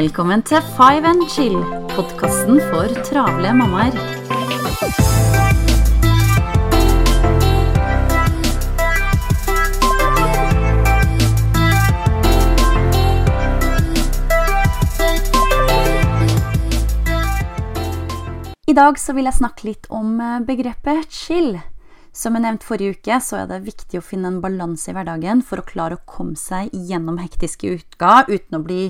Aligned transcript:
Velkommen 0.00 0.40
til 0.48 0.62
Five 0.78 1.04
and 1.04 1.26
Chill, 1.28 1.58
podkasten 1.90 2.56
for 2.70 2.88
travle 3.04 3.50
mammaer. 3.52 3.92
I 18.64 18.72
dag 18.72 18.96
så 18.96 19.12
vil 19.12 19.28
jeg 19.28 19.36
snakke 19.36 19.68
litt 19.68 19.90
om 19.92 20.16
eh, 20.16 20.40
begrepet 20.48 21.12
chill. 21.12 21.58
Som 22.12 22.34
jeg 22.34 22.42
nevnte 22.42 22.66
forrige 22.66 22.98
uke, 22.98 23.18
så 23.22 23.40
er 23.40 23.50
det 23.50 23.60
viktig 23.68 24.00
å 24.00 24.04
finne 24.04 24.32
en 24.32 24.40
balanse 24.42 24.90
i 24.90 24.94
hverdagen 24.96 25.44
for 25.46 25.62
å 25.62 25.66
klare 25.66 25.98
å 25.98 26.04
komme 26.10 26.38
seg 26.38 26.72
gjennom 26.74 27.20
hektiske 27.22 27.76
uker 27.78 28.30
uten 28.30 28.58
å 28.58 28.64
bli 28.64 28.80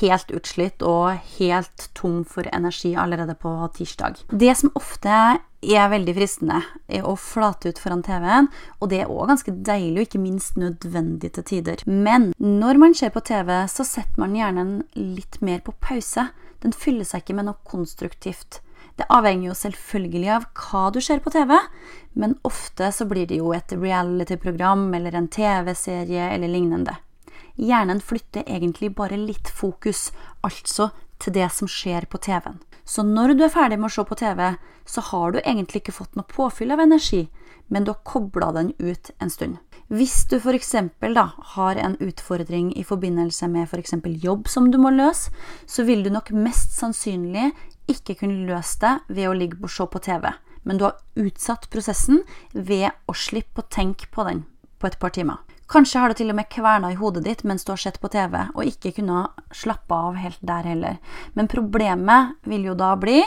helt 0.00 0.30
utslitt 0.30 0.84
og 0.86 1.18
helt 1.38 1.88
tom 1.98 2.22
for 2.28 2.46
energi 2.54 2.94
allerede 2.94 3.34
på 3.38 3.50
tirsdag. 3.74 4.22
Det 4.30 4.54
som 4.58 4.70
ofte 4.78 5.40
er 5.62 5.90
veldig 5.90 6.14
fristende, 6.16 6.60
er 6.90 7.06
å 7.06 7.14
flate 7.18 7.70
ut 7.70 7.82
foran 7.82 8.02
TV-en, 8.06 8.48
og 8.80 8.90
det 8.90 9.02
er 9.02 9.10
òg 9.10 9.30
ganske 9.30 9.54
deilig 9.66 9.98
og 9.98 10.08
ikke 10.08 10.22
minst 10.22 10.58
nødvendig 10.58 11.32
til 11.36 11.46
tider. 11.46 11.84
Men 11.86 12.32
når 12.38 12.82
man 12.82 12.96
ser 12.98 13.14
på 13.14 13.22
TV, 13.26 13.54
så 13.70 13.86
setter 13.86 14.22
man 14.22 14.34
hjernen 14.38 14.82
litt 14.98 15.38
mer 15.42 15.62
på 15.62 15.74
pause. 15.82 16.30
Den 16.62 16.74
fyller 16.74 17.06
seg 17.06 17.22
ikke 17.22 17.38
med 17.38 17.50
noe 17.50 17.58
konstruktivt. 17.66 18.61
Det 18.96 19.08
avhenger 19.08 19.48
jo 19.48 19.56
selvfølgelig 19.56 20.28
av 20.36 20.48
hva 20.58 20.82
du 20.92 21.00
ser 21.00 21.22
på 21.24 21.32
TV, 21.32 21.54
men 22.12 22.36
ofte 22.44 22.90
så 22.92 23.06
blir 23.08 23.28
det 23.30 23.38
jo 23.40 23.54
et 23.56 23.72
reality-program 23.72 24.90
eller 24.98 25.16
en 25.16 25.30
TV-serie 25.32 26.28
eller 26.34 26.52
lignende. 26.52 26.98
Hjernen 27.56 28.00
flytter 28.00 28.44
egentlig 28.46 28.94
bare 28.96 29.16
litt 29.20 29.48
fokus, 29.52 30.10
altså 30.44 30.90
til 31.22 31.36
det 31.36 31.48
som 31.54 31.70
skjer 31.70 32.08
på 32.10 32.20
TV-en. 32.20 32.60
Så 32.84 33.04
når 33.06 33.36
du 33.36 33.44
er 33.46 33.52
ferdig 33.54 33.78
med 33.78 33.92
å 33.92 33.94
se 33.94 34.04
på 34.04 34.18
TV, 34.18 34.54
så 34.84 35.04
har 35.12 35.32
du 35.32 35.38
egentlig 35.42 35.82
ikke 35.82 35.94
fått 35.94 36.16
noe 36.18 36.28
påfyll 36.28 36.74
av 36.74 36.82
energi, 36.82 37.28
men 37.72 37.84
du 37.84 37.92
har 37.92 38.02
kobla 38.04 38.50
den 38.56 38.72
ut 38.78 39.12
en 39.22 39.30
stund. 39.30 39.60
Hvis 39.92 40.24
du 40.28 40.38
f.eks. 40.38 40.74
har 41.54 41.76
en 41.76 41.96
utfordring 42.00 42.72
i 42.76 42.84
forbindelse 42.84 43.48
med 43.52 43.68
f.eks. 43.68 43.94
jobb 44.24 44.48
som 44.48 44.70
du 44.72 44.78
må 44.80 44.90
løse, 44.90 45.30
så 45.66 45.84
vil 45.84 46.02
du 46.02 46.10
nok 46.10 46.32
mest 46.32 46.72
sannsynlig 46.78 47.52
ikke 47.90 48.18
kunne 48.22 48.46
løse 48.48 48.78
det 48.82 49.16
ved 49.16 49.28
å 49.28 49.36
ligge 49.36 49.60
og 49.62 49.72
se 49.72 49.86
på 49.88 50.02
TV, 50.02 50.28
men 50.62 50.78
du 50.78 50.86
har 50.88 50.98
utsatt 51.18 51.68
prosessen 51.72 52.22
ved 52.52 52.90
å 53.10 53.16
slippe 53.16 53.62
å 53.62 53.70
tenke 53.70 54.10
på 54.12 54.26
den 54.28 54.44
på 54.78 54.90
et 54.90 54.98
par 55.02 55.14
timer. 55.14 55.40
Kanskje 55.72 56.02
har 56.02 56.10
det 56.10 56.18
til 56.18 56.28
og 56.28 56.36
med 56.36 56.50
kverna 56.52 56.90
i 56.92 56.98
hodet 56.98 57.22
ditt 57.24 57.42
mens 57.48 57.64
du 57.64 57.70
har 57.72 57.80
sett 57.80 57.96
på 58.02 58.10
TV, 58.12 58.34
og 58.52 58.66
ikke 58.68 58.92
kunne 58.98 59.24
slappe 59.56 59.96
av 59.96 60.18
helt 60.20 60.40
der 60.44 60.66
heller. 60.68 60.98
Men 61.32 61.48
problemet 61.48 62.34
vil 62.44 62.66
jo 62.68 62.74
da 62.76 62.90
bli, 63.00 63.22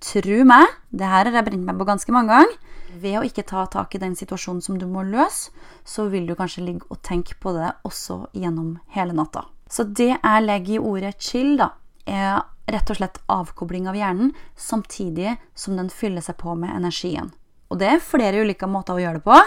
tru 0.00 0.46
meg, 0.48 0.64
det 0.88 1.10
her 1.10 1.28
har 1.28 1.40
jeg 1.40 1.48
brent 1.50 1.66
meg 1.66 1.76
på 1.76 1.88
ganske 1.90 2.14
mange 2.14 2.32
ganger, 2.32 2.54
ved 3.02 3.18
å 3.20 3.24
ikke 3.26 3.44
ta 3.46 3.66
tak 3.70 3.94
i 3.94 4.00
den 4.02 4.16
situasjonen 4.18 4.64
som 4.64 4.78
du 4.80 4.86
må 4.88 5.04
løse, 5.06 5.52
så 5.84 6.08
vil 6.10 6.24
du 6.26 6.34
kanskje 6.38 6.64
ligge 6.64 6.88
og 6.88 7.02
tenke 7.06 7.36
på 7.38 7.52
det 7.54 7.68
også 7.86 8.22
gjennom 8.32 8.78
hele 8.96 9.14
natta. 9.14 9.44
Så 9.70 9.84
det 9.84 10.14
jeg 10.14 10.46
legger 10.46 10.78
i 10.78 10.82
ordet 10.82 11.14
chill, 11.22 11.52
da, 11.60 11.70
er 12.06 12.42
rett 12.70 12.90
og 12.92 13.00
slett 13.00 13.20
avkobling 13.30 13.88
av 13.90 13.98
hjernen, 13.98 14.32
samtidig 14.56 15.36
som 15.58 15.76
den 15.78 15.90
fyller 15.90 16.24
seg 16.24 16.38
på 16.40 16.54
med 16.58 16.72
energien. 16.76 17.32
Og 17.70 17.78
det 17.78 17.86
er 17.86 18.02
flere 18.02 18.42
ulike 18.42 18.66
måter 18.66 18.98
å 18.98 19.02
gjøre 19.02 19.20
det 19.20 19.26
på. 19.26 19.40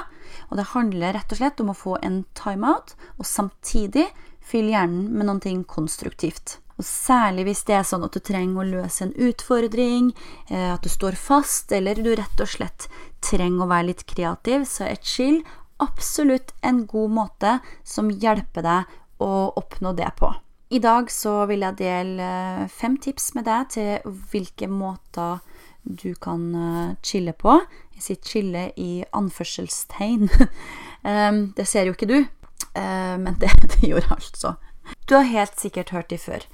Og 0.50 0.60
det 0.60 0.70
handler 0.72 1.16
rett 1.18 1.34
og 1.34 1.40
slett 1.40 1.64
om 1.64 1.72
å 1.73 1.78
få 1.78 1.98
en 2.02 2.22
timeout, 2.40 2.95
og 3.20 3.28
samtidig 3.28 4.08
fylle 4.44 4.76
hjernen 4.76 5.10
med 5.11 5.27
noe 5.27 5.55
konstruktivt. 5.67 6.58
Og 6.80 6.86
særlig 6.88 7.45
hvis 7.48 7.66
det 7.67 7.76
er 7.77 7.86
sånn 7.86 8.05
at 8.08 8.16
du 8.16 8.22
trenger 8.23 8.64
å 8.64 8.70
løse 8.70 9.06
en 9.06 9.14
utfordring, 9.14 10.14
eh, 10.50 10.72
at 10.73 10.82
du 10.83 10.89
står 10.89 11.20
fast, 11.20 11.72
eller 11.72 12.00
du 12.00 12.16
rett 12.16 12.42
og 12.42 12.50
slett 12.50 12.88
trenger 13.23 13.66
å 13.66 13.70
være 13.70 13.92
litt 13.92 14.08
kreativ, 14.10 14.66
så 14.66 14.88
er 14.89 15.04
chill 15.04 15.44
absolutt 15.83 16.56
en 16.64 16.86
god 16.89 17.14
måte 17.14 17.58
som 17.83 18.10
hjelper 18.10 18.66
deg 18.66 18.98
å 19.22 19.54
oppnå 19.60 19.94
det 19.98 20.10
på. 20.17 20.32
I 20.73 20.80
dag 20.82 21.10
så 21.14 21.44
vil 21.45 21.61
jeg 21.61 21.78
dele 21.84 22.26
eh, 22.26 22.70
fem 22.72 22.95
tips 22.98 23.34
med 23.38 23.45
deg 23.45 23.67
til 23.76 24.14
hvilke 24.32 24.66
måter 24.72 25.44
du 25.86 26.16
kan 26.17 26.48
eh, 26.58 26.95
chille 27.06 27.36
på. 27.38 27.60
Jeg 27.94 28.06
sier 28.06 28.22
chille 28.26 28.64
i 28.82 29.04
anførselstegn. 29.14 30.30
Ehm, 31.04 31.50
det 31.52 31.66
ser 31.67 31.89
jo 31.89 31.92
ikke 31.92 32.08
du, 32.08 32.20
eh, 32.80 33.16
men 33.20 33.36
det, 33.42 33.50
det 33.73 33.89
gjorde 33.89 34.16
altså. 34.16 34.54
Du 35.04 35.17
har 35.17 35.28
helt 35.28 35.60
sikkert 35.60 35.92
hørt 35.92 36.10
de 36.14 36.17
før. 36.17 36.45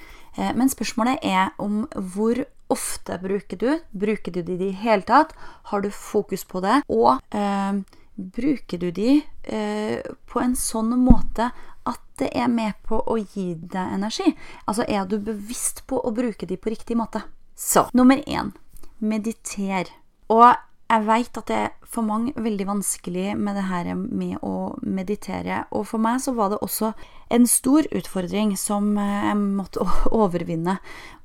Men 0.58 0.72
spørsmålet 0.74 1.22
er 1.26 1.52
om 1.62 1.84
hvor 1.94 2.42
ofte 2.74 3.20
bruker 3.22 3.60
du? 3.62 3.68
Bruker 3.94 4.34
du 4.34 4.42
de 4.42 4.56
i 4.56 4.60
det 4.60 4.72
hele 4.82 5.06
tatt? 5.06 5.36
Har 5.70 5.86
du 5.86 5.92
fokus 5.94 6.46
på 6.50 6.64
det? 6.66 6.80
Og 6.90 7.22
eh, 7.30 7.82
bruker 8.20 8.82
du 8.82 8.92
de 8.92 9.10
eh, 9.44 10.00
på 10.28 10.42
en 10.44 10.56
sånn 10.60 10.92
måte 11.00 11.50
at 11.90 12.02
det 12.20 12.30
er 12.36 12.50
med 12.52 12.76
på 12.86 13.00
å 13.00 13.18
gi 13.22 13.54
deg 13.56 13.96
energi? 13.96 14.34
Altså 14.68 14.86
er 14.88 15.08
du 15.08 15.20
bevisst 15.24 15.86
på 15.88 16.02
å 16.04 16.14
bruke 16.16 16.50
de 16.50 16.60
på 16.60 16.74
riktig 16.74 17.00
måte? 17.00 17.24
Så 17.56 17.88
nummer 17.96 18.20
én 18.28 18.54
mediter. 19.00 19.90
Og 20.32 20.52
jeg 20.90 21.06
veit 21.06 21.38
at 21.38 21.50
det 21.50 21.58
er 21.58 21.74
for 21.90 22.06
mange 22.06 22.34
veldig 22.38 22.66
vanskelig 22.70 23.36
med 23.38 23.58
det 23.58 23.66
her 23.70 23.92
med 23.98 24.42
å 24.46 24.74
meditere. 24.82 25.64
Og 25.74 25.86
for 25.90 26.02
meg 26.02 26.22
så 26.22 26.34
var 26.38 26.52
det 26.54 26.62
også 26.66 26.92
en 27.34 27.46
stor 27.50 27.86
utfordring 27.94 28.56
som 28.58 28.92
jeg 28.98 29.38
måtte 29.38 29.86
overvinne. 30.22 30.80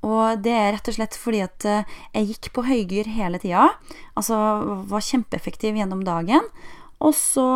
Og 0.05 0.41
det 0.45 0.53
er 0.53 0.73
rett 0.77 0.93
og 0.93 0.99
slett 0.99 1.19
fordi 1.21 1.43
at 1.45 1.69
jeg 1.69 2.31
gikk 2.31 2.51
på 2.57 2.67
høygyr 2.69 3.09
hele 3.17 3.41
tida. 3.41 3.71
Altså 4.17 4.37
var 4.89 5.05
kjempeeffektiv 5.05 5.81
gjennom 5.81 6.05
dagen. 6.05 6.45
Og 7.03 7.15
så, 7.17 7.47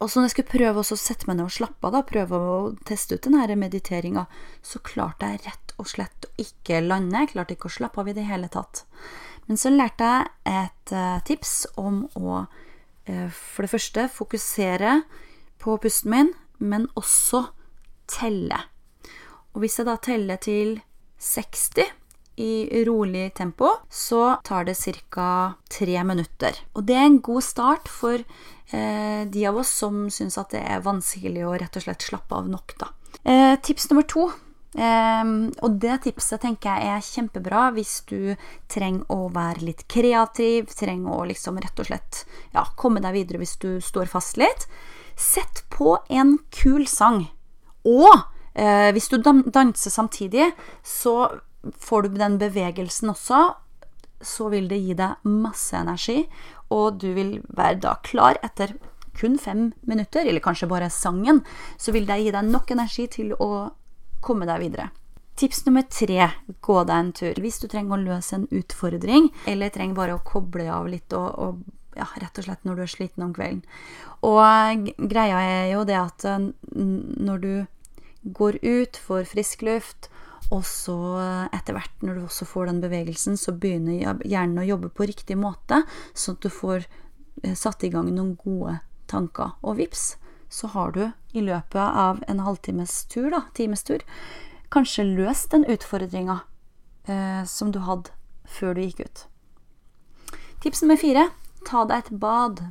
og 0.00 0.10
så 0.10 0.20
når 0.20 0.28
jeg 0.28 0.34
skulle 0.34 0.54
prøve 0.54 0.82
å 0.82 0.98
sette 0.98 1.28
meg 1.28 1.38
ned 1.38 1.48
og 1.48 1.54
slappe 1.54 1.90
av, 1.90 2.00
prøve 2.08 2.38
å 2.38 2.54
teste 2.88 3.16
ut 3.16 3.26
denne 3.26 3.58
mediteringa, 3.60 4.26
så 4.62 4.80
klarte 4.84 5.28
jeg 5.28 5.44
rett 5.44 5.74
og 5.80 5.88
slett 5.90 6.28
å 6.28 6.32
ikke 6.40 6.82
lande. 6.84 7.24
Jeg 7.24 7.34
klarte 7.34 7.56
ikke 7.56 7.70
å 7.70 7.76
slappe 7.76 8.02
av 8.02 8.10
i 8.10 8.16
det 8.16 8.26
hele 8.28 8.50
tatt. 8.52 8.84
Men 9.46 9.60
så 9.60 9.72
lærte 9.72 10.06
jeg 10.06 10.58
et 10.62 10.94
uh, 10.94 11.20
tips 11.26 11.54
om 11.80 12.04
å 12.18 12.42
uh, 12.44 13.30
for 13.34 13.66
det 13.66 13.72
første 13.72 14.06
fokusere 14.14 15.00
på 15.60 15.76
pusten 15.82 16.14
min, 16.14 16.34
men 16.58 16.88
også 16.98 17.48
telle. 18.10 18.60
Og 19.54 19.64
hvis 19.64 19.80
jeg 19.80 19.88
da 19.88 19.96
teller 20.00 20.40
til 20.40 20.78
60 21.20 21.99
i 22.40 22.84
rolig 22.88 23.28
tempo, 23.36 23.70
så 23.90 24.36
tar 24.44 24.64
det 24.64 24.76
ca. 25.10 25.54
tre 25.68 26.04
minutter. 26.04 26.56
Og 26.74 26.84
det 26.88 26.96
er 26.96 27.08
en 27.08 27.20
god 27.20 27.44
start 27.44 27.88
for 27.88 28.16
eh, 28.16 29.22
de 29.28 29.46
av 29.46 29.60
oss 29.60 29.72
som 29.82 30.08
syns 30.10 30.38
at 30.40 30.54
det 30.56 30.62
er 30.64 30.84
vanskelig 30.84 31.44
å 31.46 31.56
rett 31.60 31.76
og 31.76 31.84
slett 31.84 32.06
slappe 32.08 32.34
av 32.34 32.48
nok, 32.48 32.76
da. 32.80 32.92
Eh, 33.24 33.56
tips 33.60 33.90
nummer 33.90 34.06
to. 34.08 34.30
Um, 34.70 35.48
og 35.66 35.80
det 35.82 35.96
tipset 36.04 36.44
tenker 36.44 36.78
jeg 36.78 36.92
er 36.94 37.02
kjempebra 37.02 37.62
hvis 37.74 38.04
du 38.06 38.36
trenger 38.70 39.02
å 39.10 39.26
være 39.34 39.64
litt 39.66 39.82
kreativ, 39.90 40.70
trenger 40.78 41.10
å 41.10 41.24
liksom 41.26 41.58
rett 41.58 41.82
og 41.82 41.88
slett 41.88 42.20
ja, 42.54 42.62
komme 42.78 43.02
deg 43.02 43.16
videre 43.16 43.40
hvis 43.42 43.56
du 43.58 43.80
står 43.82 44.06
fast 44.12 44.38
litt. 44.38 44.68
Sett 45.18 45.64
på 45.74 45.96
en 46.08 46.36
kul 46.54 46.86
sang. 46.86 47.24
Og 47.82 48.12
uh, 48.14 48.90
hvis 48.94 49.10
du 49.10 49.18
danser 49.18 49.90
samtidig, 49.90 50.52
så 50.86 51.16
får 51.80 52.02
du 52.02 52.20
den 52.20 52.38
bevegelsen 52.40 53.12
også, 53.12 53.40
så 54.20 54.48
vil 54.52 54.68
det 54.68 54.80
gi 54.82 54.94
deg 54.96 55.26
masse 55.28 55.76
energi, 55.76 56.24
og 56.70 57.00
du 57.00 57.10
vil 57.16 57.38
være 57.48 57.80
da 57.84 57.96
klar 58.04 58.38
etter 58.44 58.76
kun 59.16 59.36
fem 59.40 59.70
minutter, 59.88 60.24
eller 60.26 60.44
kanskje 60.44 60.68
bare 60.70 60.90
sangen, 60.92 61.42
så 61.76 61.92
vil 61.92 62.06
det 62.08 62.20
gi 62.22 62.32
deg 62.34 62.48
nok 62.48 62.70
energi 62.72 63.06
til 63.10 63.34
å 63.36 63.70
komme 64.24 64.48
deg 64.48 64.62
videre. 64.62 64.90
Tips 65.40 65.64
nummer 65.64 65.86
tre 65.88 66.28
gå 66.60 66.78
deg 66.84 66.96
en 66.96 67.12
tur. 67.16 67.38
Hvis 67.40 67.60
du 67.62 67.66
trenger 67.68 67.96
å 67.96 68.02
løse 68.02 68.36
en 68.36 68.48
utfordring, 68.52 69.30
eller 69.48 69.72
trenger 69.72 69.96
bare 69.96 70.16
å 70.18 70.24
koble 70.24 70.66
av 70.68 70.88
litt 70.92 71.14
og, 71.16 71.28
og 71.40 71.96
ja, 71.96 72.06
rett 72.20 72.38
og 72.38 72.46
slett 72.46 72.66
når 72.68 72.76
du 72.76 72.82
er 72.84 72.92
sliten 72.92 73.24
om 73.24 73.32
kvelden. 73.36 73.62
Og 74.26 74.90
greia 75.10 75.40
er 75.40 75.70
jo 75.72 75.84
det 75.88 75.96
at 75.96 76.26
når 76.28 77.44
du 77.44 77.52
går 78.36 78.60
ut, 78.60 79.00
får 79.00 79.30
frisk 79.30 79.64
luft, 79.64 80.10
og 80.50 80.64
så 80.66 80.96
etter 81.54 81.76
hvert, 81.76 82.02
når 82.02 82.18
du 82.18 82.24
også 82.26 82.46
får 82.48 82.70
den 82.70 82.80
bevegelsen, 82.82 83.38
så 83.38 83.54
begynner 83.54 84.18
hjernen 84.26 84.62
å 84.62 84.66
jobbe 84.66 84.90
på 84.90 85.06
riktig 85.10 85.38
måte, 85.38 85.82
sånn 86.12 86.38
at 86.38 86.46
du 86.46 86.50
får 86.52 86.86
eh, 87.44 87.54
satt 87.54 87.86
i 87.86 87.92
gang 87.92 88.10
noen 88.10 88.34
gode 88.40 88.80
tanker. 89.10 89.54
Og 89.62 89.78
vips, 89.78 90.14
så 90.50 90.72
har 90.74 90.94
du 90.96 91.04
i 91.32 91.44
løpet 91.46 91.80
av 91.80 92.22
en 92.28 92.42
halvtimes 92.42 93.04
tur, 93.12 93.30
da, 93.30 93.44
times 93.54 93.86
tur, 93.86 94.02
kanskje 94.74 95.06
løst 95.06 95.54
den 95.54 95.66
utfordringa 95.70 96.40
eh, 97.06 97.44
som 97.46 97.70
du 97.74 97.82
hadde 97.86 98.10
før 98.50 98.74
du 98.74 98.82
gikk 98.82 99.04
ut. 99.06 99.26
Tips 100.60 100.82
nummer 100.82 100.98
fire 101.00 101.30
ta 101.66 101.84
deg 101.88 102.04
et 102.04 102.20
bad. 102.20 102.62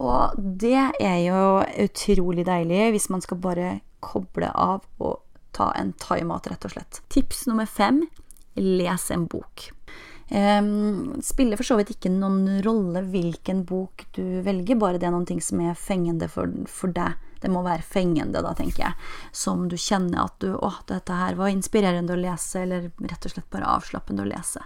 Og 0.00 0.34
det 0.36 0.90
er 1.00 1.18
jo 1.22 1.42
utrolig 1.84 2.46
deilig 2.48 2.90
hvis 2.94 3.10
man 3.12 3.22
skal 3.24 3.40
bare 3.42 3.68
koble 4.04 4.50
av 4.50 4.82
og 4.98 5.20
ta 5.54 5.70
en 5.78 5.94
thaimat, 6.02 6.50
rett 6.50 6.66
og 6.68 6.74
slett. 6.74 7.00
Tips 7.12 7.46
nummer 7.50 7.66
fem 7.70 8.04
les 8.58 9.10
en 9.10 9.26
bok. 9.30 9.70
Um, 10.30 11.20
spiller 11.22 11.58
for 11.60 11.68
så 11.68 11.76
vidt 11.76 11.92
ikke 11.92 12.08
noen 12.08 12.62
rolle 12.64 13.02
hvilken 13.12 13.60
bok 13.68 14.06
du 14.16 14.40
velger, 14.46 14.78
bare 14.80 14.98
det 14.98 15.10
er 15.10 15.12
noen 15.12 15.28
ting 15.28 15.42
som 15.44 15.60
er 15.60 15.76
fengende 15.78 16.30
for, 16.32 16.50
for 16.70 16.94
deg. 16.94 17.20
Det 17.44 17.50
må 17.52 17.60
være 17.60 17.84
fengende, 17.84 18.40
da, 18.40 18.54
tenker 18.56 18.86
jeg. 18.86 19.08
Som 19.36 19.66
du 19.68 19.76
kjenner 19.76 20.22
at 20.22 20.38
du 20.40 20.54
Å, 20.56 20.70
dette 20.88 21.18
her 21.18 21.36
var 21.36 21.52
inspirerende 21.52 22.14
å 22.14 22.20
lese, 22.20 22.62
eller 22.64 22.88
rett 23.04 23.26
og 23.28 23.34
slett 23.34 23.50
bare 23.52 23.68
avslappende 23.74 24.24
å 24.24 24.30
lese. 24.30 24.62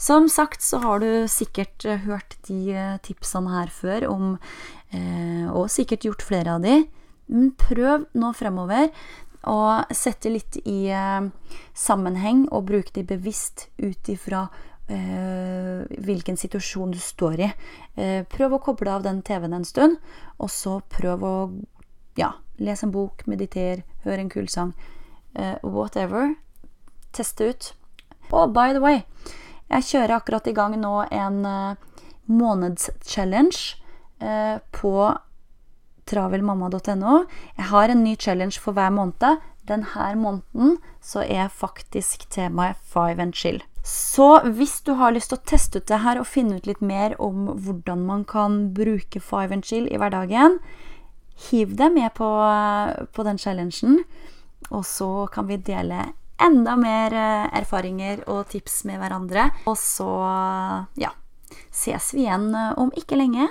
Som 0.00 0.28
sagt 0.32 0.64
så 0.64 0.82
har 0.84 1.00
du 1.00 1.24
sikkert 1.28 1.84
eh, 1.88 2.04
hørt 2.04 2.36
de 2.48 2.60
eh, 2.72 2.98
tipsene 3.04 3.52
her 3.52 3.72
før 3.72 4.06
om 4.08 4.22
eh, 4.96 5.44
Og 5.52 5.66
sikkert 5.72 6.06
gjort 6.08 6.24
flere 6.24 6.56
av 6.56 6.64
de. 6.64 6.78
Prøv 7.60 8.06
nå 8.16 8.30
fremover 8.36 8.88
å 9.48 9.58
sette 9.94 10.32
litt 10.32 10.58
i 10.64 10.90
eh, 10.92 11.28
sammenheng 11.74 12.46
og 12.50 12.66
bruke 12.68 12.92
de 12.96 13.04
bevisst 13.08 13.68
ut 13.80 14.10
ifra 14.12 14.46
eh, 14.90 15.86
hvilken 16.04 16.36
situasjon 16.36 16.92
du 16.92 17.00
står 17.00 17.44
i. 17.46 17.50
Eh, 17.96 18.22
prøv 18.28 18.56
å 18.56 18.62
koble 18.64 18.92
av 18.92 19.04
den 19.06 19.22
TV-en 19.24 19.56
en 19.60 19.64
stund, 19.68 19.98
og 20.38 20.52
så 20.52 20.80
prøv 20.92 21.24
å 21.24 21.34
ja, 22.20 22.34
lese 22.60 22.86
en 22.86 22.94
bok, 22.94 23.24
meditere, 23.30 23.84
høre 24.04 24.24
en 24.24 24.32
kul 24.32 24.48
sang. 24.50 24.74
Uh, 25.30 25.54
whatever. 25.62 26.34
Teste 27.14 27.52
ut. 27.52 27.72
Og 28.34 28.50
by 28.54 28.74
the 28.74 28.82
way, 28.82 29.04
jeg 29.70 29.86
kjører 29.92 30.16
akkurat 30.16 30.48
i 30.50 30.54
gang 30.54 30.74
nå 30.78 30.94
en 31.06 31.44
uh, 31.46 31.78
månedschallenge 32.26 33.78
uh, 34.22 34.58
på 34.74 34.94
travelmamma.no. 36.10 37.24
Jeg 37.56 37.70
har 37.70 37.88
en 37.88 38.04
ny 38.04 38.16
challenge 38.18 38.60
for 38.60 38.76
hver 38.76 38.92
måned. 38.94 39.40
Denne 39.68 40.14
måneden 40.18 40.78
så 41.00 41.22
er 41.22 41.48
faktisk 41.48 42.28
temaet 42.30 42.78
Five 42.82 43.22
and 43.22 43.34
Chill. 43.34 43.60
Så 43.82 44.40
hvis 44.44 44.80
du 44.84 44.92
har 44.98 45.14
lyst 45.14 45.30
til 45.32 45.38
å 45.38 45.46
teste 45.48 45.80
ut 45.80 45.88
det 45.88 46.02
her 46.04 46.20
og 46.20 46.28
finne 46.28 46.58
ut 46.58 46.66
litt 46.68 46.82
mer 46.84 47.14
om 47.22 47.48
hvordan 47.64 48.02
man 48.04 48.24
kan 48.28 48.74
bruke 48.76 49.22
Five 49.22 49.56
and 49.56 49.64
Chill 49.64 49.88
i 49.88 50.00
hverdagen, 50.00 50.58
hiv 51.48 51.76
deg 51.78 51.94
med 51.94 52.12
på, 52.18 52.28
på 53.14 53.24
den 53.24 53.40
challengen. 53.40 54.02
Og 54.70 54.84
så 54.84 55.26
kan 55.32 55.48
vi 55.48 55.56
dele 55.56 56.10
enda 56.40 56.76
mer 56.76 57.14
eh, 57.16 57.46
erfaringer 57.60 58.24
og 58.28 58.50
tips 58.52 58.82
med 58.88 59.00
hverandre. 59.00 59.48
Og 59.68 59.78
så, 59.80 60.10
ja, 61.00 61.12
ses 61.72 62.12
vi 62.16 62.26
igjen 62.26 62.52
om 62.54 62.92
ikke 62.96 63.18
lenge. 63.20 63.48